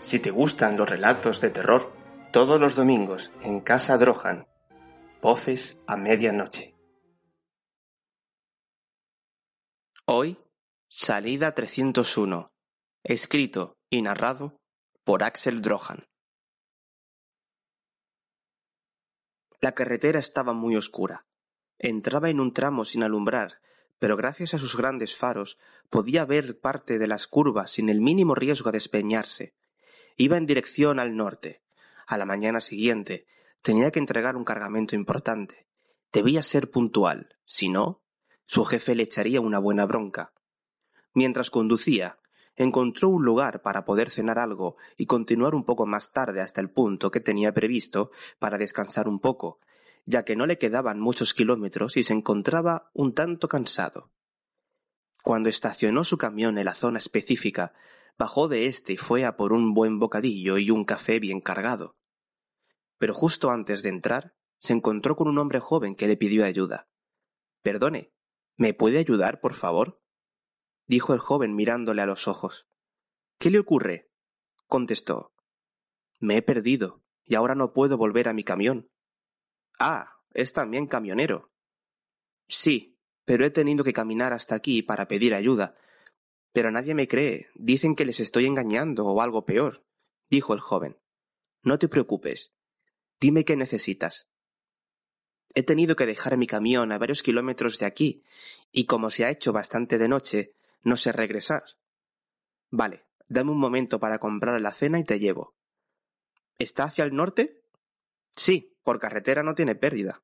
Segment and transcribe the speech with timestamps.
[0.00, 1.92] Si te gustan los relatos de terror,
[2.30, 4.46] todos los domingos en Casa Drohan,
[5.22, 6.76] voces a medianoche.
[10.04, 10.38] Hoy,
[10.86, 12.52] Salida 301,
[13.04, 14.60] escrito y narrado
[15.02, 16.06] por Axel Drohan.
[19.60, 21.26] La carretera estaba muy oscura.
[21.78, 23.60] Entraba en un tramo sin alumbrar,
[23.98, 25.58] pero gracias a sus grandes faros
[25.88, 29.54] podía ver parte de las curvas sin el mínimo riesgo de despeñarse
[30.16, 31.62] Iba en dirección al norte.
[32.06, 33.26] A la mañana siguiente
[33.62, 35.66] tenía que entregar un cargamento importante.
[36.12, 38.02] Debía ser puntual, si no,
[38.44, 40.32] su jefe le echaría una buena bronca.
[41.12, 42.18] Mientras conducía,
[42.54, 46.70] encontró un lugar para poder cenar algo y continuar un poco más tarde hasta el
[46.70, 49.60] punto que tenía previsto para descansar un poco,
[50.06, 54.10] ya que no le quedaban muchos kilómetros y se encontraba un tanto cansado.
[55.22, 57.74] Cuando estacionó su camión en la zona específica,
[58.18, 61.96] bajó de éste y fue a por un buen bocadillo y un café bien cargado.
[62.98, 66.88] Pero justo antes de entrar, se encontró con un hombre joven que le pidió ayuda.
[67.62, 68.12] Perdone,
[68.56, 70.00] ¿me puede ayudar, por favor?
[70.86, 72.66] dijo el joven mirándole a los ojos.
[73.38, 74.10] ¿Qué le ocurre?
[74.66, 75.34] contestó.
[76.18, 78.90] Me he perdido, y ahora no puedo volver a mi camión.
[79.78, 81.52] Ah, es también camionero.
[82.48, 85.76] Sí, pero he tenido que caminar hasta aquí para pedir ayuda,
[86.56, 87.50] pero nadie me cree.
[87.54, 89.84] Dicen que les estoy engañando o algo peor,
[90.30, 90.96] dijo el joven.
[91.62, 92.54] No te preocupes.
[93.20, 94.26] Dime qué necesitas.
[95.52, 98.24] He tenido que dejar mi camión a varios kilómetros de aquí,
[98.72, 101.62] y como se ha hecho bastante de noche, no sé regresar.
[102.70, 105.54] Vale, dame un momento para comprar la cena y te llevo.
[106.58, 107.64] ¿Está hacia el norte?
[108.34, 110.22] Sí, por carretera no tiene pérdida.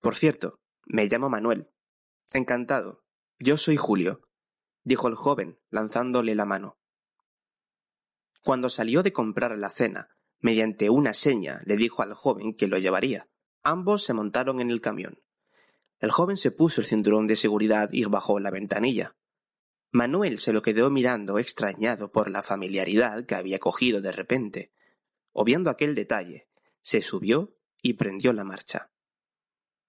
[0.00, 1.68] Por cierto, me llamo Manuel.
[2.32, 3.02] Encantado.
[3.40, 4.25] Yo soy Julio
[4.86, 6.78] dijo el joven, lanzándole la mano.
[8.40, 12.78] Cuando salió de comprar la cena, mediante una seña le dijo al joven que lo
[12.78, 13.28] llevaría.
[13.64, 15.18] Ambos se montaron en el camión.
[15.98, 19.16] El joven se puso el cinturón de seguridad y bajó la ventanilla.
[19.90, 24.72] Manuel se lo quedó mirando extrañado por la familiaridad que había cogido de repente.
[25.32, 26.48] Obviando aquel detalle,
[26.80, 28.92] se subió y prendió la marcha.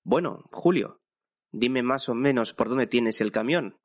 [0.04, 1.04] Bueno, Julio,
[1.52, 3.78] dime más o menos por dónde tienes el camión.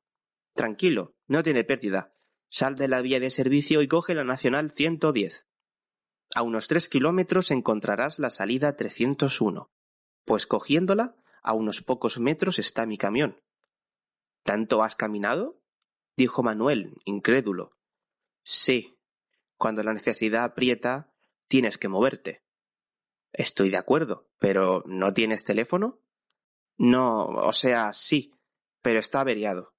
[0.53, 2.13] Tranquilo, no tiene pérdida.
[2.49, 5.47] Sal de la vía de servicio y coge la Nacional 110.
[6.35, 9.71] A unos tres kilómetros encontrarás la salida 301.
[10.25, 13.41] Pues cogiéndola, a unos pocos metros está mi camión.
[14.43, 15.61] ¿Tanto has caminado?
[16.15, 17.77] dijo Manuel, incrédulo.
[18.43, 18.99] Sí.
[19.57, 21.13] Cuando la necesidad aprieta,
[21.47, 22.43] tienes que moverte.
[23.31, 26.01] Estoy de acuerdo, pero ¿no tienes teléfono?
[26.77, 28.33] No, o sea, sí,
[28.81, 29.72] pero está averiado.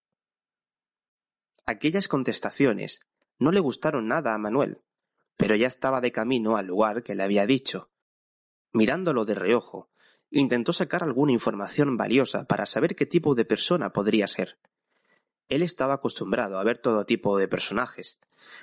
[1.66, 3.00] Aquellas contestaciones
[3.38, 4.82] no le gustaron nada a Manuel,
[5.36, 7.90] pero ya estaba de camino al lugar que le había dicho.
[8.72, 9.88] Mirándolo de reojo,
[10.30, 14.58] intentó sacar alguna información valiosa para saber qué tipo de persona podría ser.
[15.48, 18.18] Él estaba acostumbrado a ver todo tipo de personajes.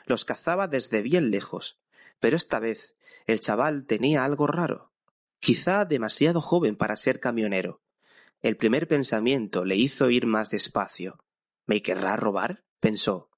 [0.06, 1.79] Los cazaba desde bien lejos,
[2.19, 2.95] pero esta vez
[3.25, 4.91] el chaval tenía algo raro.
[5.40, 7.81] Quizá demasiado joven para ser camionero.
[8.41, 11.23] El primer pensamiento le hizo ir más despacio.
[11.66, 12.63] ¿Me querrá robar?
[12.81, 13.30] Pensó.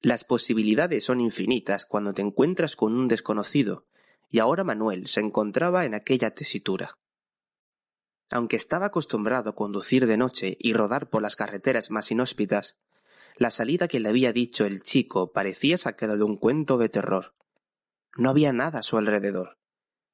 [0.00, 3.86] Las posibilidades son infinitas cuando te encuentras con un desconocido,
[4.30, 6.98] y ahora Manuel se encontraba en aquella tesitura.
[8.30, 12.78] Aunque estaba acostumbrado a conducir de noche y rodar por las carreteras más inhóspitas,
[13.36, 17.34] la salida que le había dicho el chico parecía sacada de un cuento de terror.
[18.16, 19.58] No había nada a su alrededor.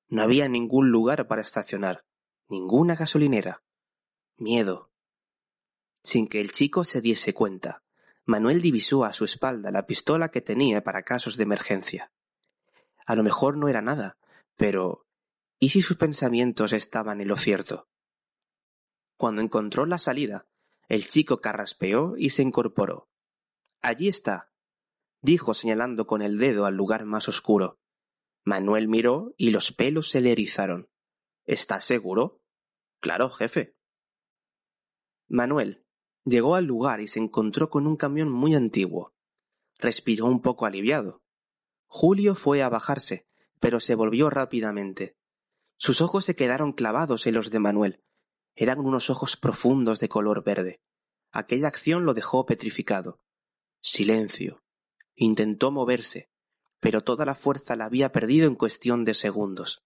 [0.08, 2.04] No había ningún lugar para estacionar,
[2.48, 3.62] ninguna gasolinera.
[4.36, 4.90] Miedo.
[6.02, 7.81] Sin que el chico se diese cuenta,
[8.24, 12.12] Manuel divisó a su espalda la pistola que tenía para casos de emergencia.
[13.04, 14.16] A lo mejor no era nada,
[14.56, 15.06] pero
[15.58, 17.88] ¿y si sus pensamientos estaban en lo cierto?
[19.16, 20.46] Cuando encontró la salida,
[20.88, 23.08] el chico carraspeó y se incorporó.
[23.80, 24.52] Allí está,
[25.20, 27.80] dijo señalando con el dedo al lugar más oscuro.
[28.44, 30.88] Manuel miró y los pelos se le erizaron.
[31.44, 32.40] ¿Estás seguro?
[33.00, 33.74] Claro, jefe.
[35.28, 35.81] Manuel
[36.24, 39.14] llegó al lugar y se encontró con un camión muy antiguo.
[39.78, 41.22] Respiró un poco aliviado.
[41.86, 43.26] Julio fue a bajarse,
[43.60, 45.16] pero se volvió rápidamente.
[45.76, 48.02] Sus ojos se quedaron clavados en los de Manuel.
[48.54, 50.80] Eran unos ojos profundos de color verde.
[51.30, 53.20] Aquella acción lo dejó petrificado.
[53.80, 54.62] Silencio.
[55.14, 56.30] Intentó moverse,
[56.78, 59.84] pero toda la fuerza la había perdido en cuestión de segundos.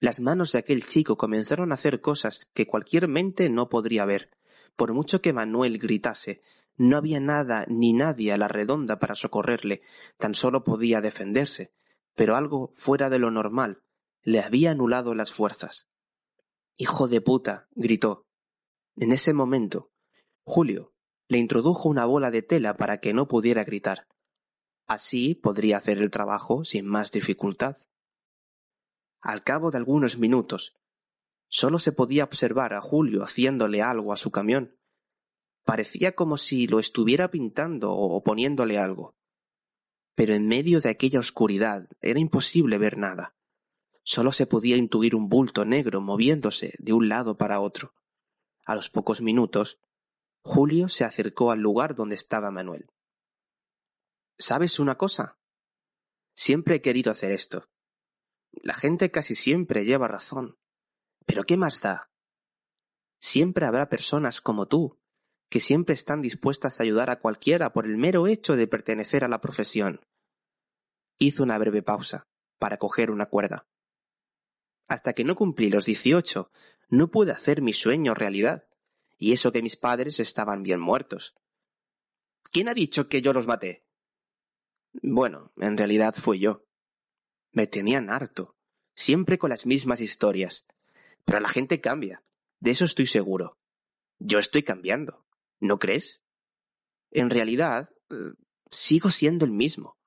[0.00, 4.30] Las manos de aquel chico comenzaron a hacer cosas que cualquier mente no podría ver.
[4.80, 6.40] Por mucho que Manuel gritase,
[6.78, 9.82] no había nada ni nadie a la redonda para socorrerle,
[10.16, 11.74] tan solo podía defenderse,
[12.14, 13.82] pero algo fuera de lo normal
[14.22, 15.90] le había anulado las fuerzas.
[16.78, 17.68] Hijo de puta.
[17.72, 18.26] gritó.
[18.96, 19.90] En ese momento,
[20.44, 20.94] Julio
[21.28, 24.08] le introdujo una bola de tela para que no pudiera gritar.
[24.86, 27.76] Así podría hacer el trabajo sin más dificultad.
[29.20, 30.79] Al cabo de algunos minutos,
[31.50, 34.78] solo se podía observar a Julio haciéndole algo a su camión.
[35.64, 39.14] Parecía como si lo estuviera pintando o poniéndole algo.
[40.14, 43.34] Pero en medio de aquella oscuridad era imposible ver nada.
[44.02, 47.94] Solo se podía intuir un bulto negro moviéndose de un lado para otro.
[48.64, 49.78] A los pocos minutos,
[50.42, 52.86] Julio se acercó al lugar donde estaba Manuel.
[54.38, 55.38] ¿Sabes una cosa?
[56.34, 57.68] Siempre he querido hacer esto.
[58.52, 60.56] La gente casi siempre lleva razón.
[61.30, 62.10] Pero ¿qué más da?
[63.20, 64.98] Siempre habrá personas como tú,
[65.48, 69.28] que siempre están dispuestas a ayudar a cualquiera por el mero hecho de pertenecer a
[69.28, 70.00] la profesión.
[71.18, 72.26] Hizo una breve pausa
[72.58, 73.68] para coger una cuerda.
[74.88, 76.50] Hasta que no cumplí los dieciocho,
[76.88, 78.66] no pude hacer mi sueño realidad
[79.16, 81.36] y eso que mis padres estaban bien muertos.
[82.50, 83.86] ¿Quién ha dicho que yo los maté?
[85.00, 86.66] Bueno, en realidad fui yo.
[87.52, 88.56] Me tenían harto,
[88.96, 90.66] siempre con las mismas historias.
[91.24, 92.24] Pero la gente cambia,
[92.60, 93.58] de eso estoy seguro.
[94.18, 95.26] Yo estoy cambiando,
[95.60, 96.22] ¿no crees?
[97.10, 98.34] En realidad, eh,
[98.70, 99.98] sigo siendo el mismo.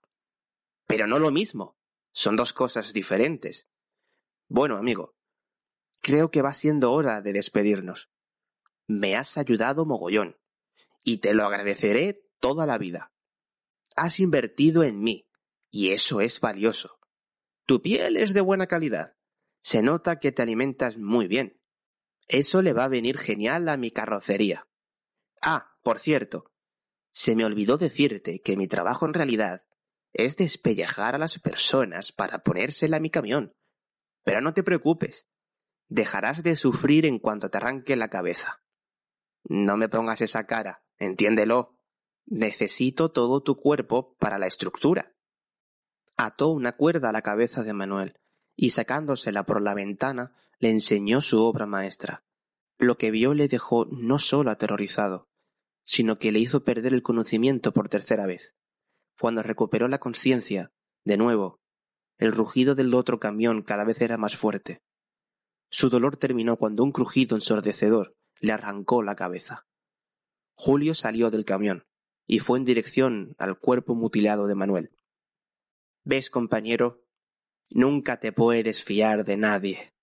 [0.87, 1.77] Pero no lo mismo.
[2.11, 3.67] Son dos cosas diferentes.
[4.47, 5.15] Bueno, amigo,
[6.01, 8.09] creo que va siendo hora de despedirnos.
[8.87, 10.37] Me has ayudado mogollón,
[11.03, 13.13] y te lo agradeceré toda la vida.
[13.95, 15.27] Has invertido en mí,
[15.71, 16.99] y eso es valioso.
[17.65, 19.15] Tu piel es de buena calidad.
[19.63, 21.61] Se nota que te alimentas muy bien.
[22.27, 24.67] Eso le va a venir genial a mi carrocería.
[25.41, 26.51] Ah, por cierto,
[27.13, 29.63] se me olvidó decirte que mi trabajo en realidad
[30.11, 33.55] es despellejar a las personas para ponérsela a mi camión.
[34.23, 35.27] Pero no te preocupes,
[35.87, 38.61] dejarás de sufrir en cuanto te arranque la cabeza.
[39.43, 41.79] No me pongas esa cara, entiéndelo.
[42.25, 45.15] Necesito todo tu cuerpo para la estructura.
[46.17, 48.22] Ató una cuerda a la cabeza de Manuel
[48.55, 52.23] y sacándosela por la ventana le enseñó su obra maestra.
[52.77, 55.27] Lo que vio le dejó no solo aterrorizado,
[55.85, 58.55] sino que le hizo perder el conocimiento por tercera vez.
[59.19, 60.71] Cuando recuperó la conciencia,
[61.03, 61.59] de nuevo,
[62.17, 64.81] el rugido del otro camión cada vez era más fuerte.
[65.69, 69.65] Su dolor terminó cuando un crujido ensordecedor le arrancó la cabeza.
[70.55, 71.85] Julio salió del camión
[72.27, 74.91] y fue en dirección al cuerpo mutilado de Manuel.
[76.03, 77.02] ¿Ves, compañero?
[77.71, 79.93] Nunca te puedes fiar de nadie.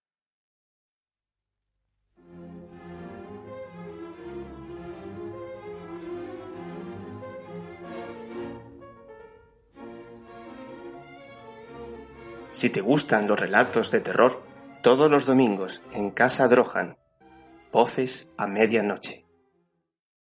[12.50, 14.42] Si te gustan los relatos de terror,
[14.82, 16.98] todos los domingos en Casa Drohan
[17.72, 19.29] Voces a medianoche.